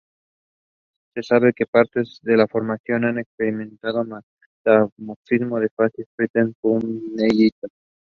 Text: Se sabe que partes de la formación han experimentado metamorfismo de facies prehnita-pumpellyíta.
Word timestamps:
Se 1.13 1.21
sabe 1.21 1.53
que 1.53 1.67
partes 1.67 2.17
de 2.23 2.35
la 2.35 2.47
formación 2.47 3.05
han 3.05 3.19
experimentado 3.19 4.03
metamorfismo 4.03 5.59
de 5.59 5.69
facies 5.77 6.07
prehnita-pumpellyíta. 6.17 7.67